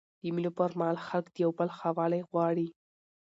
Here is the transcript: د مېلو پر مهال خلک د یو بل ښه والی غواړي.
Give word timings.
د 0.21 0.23
مېلو 0.35 0.51
پر 0.57 0.71
مهال 0.79 0.97
خلک 1.07 1.27
د 1.31 1.35
یو 1.43 1.51
بل 1.57 1.69
ښه 1.77 1.89
والی 1.97 2.21
غواړي. 2.29 2.67